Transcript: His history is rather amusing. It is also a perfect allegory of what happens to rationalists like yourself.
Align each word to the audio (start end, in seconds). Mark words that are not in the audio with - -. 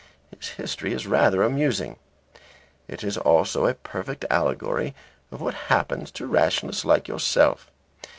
His 0.39 0.47
history 0.53 0.93
is 0.93 1.05
rather 1.05 1.43
amusing. 1.43 1.99
It 2.87 3.03
is 3.03 3.19
also 3.19 3.67
a 3.67 3.75
perfect 3.75 4.25
allegory 4.31 4.95
of 5.31 5.41
what 5.41 5.53
happens 5.69 6.09
to 6.13 6.25
rationalists 6.25 6.83
like 6.83 7.07
yourself. 7.07 7.69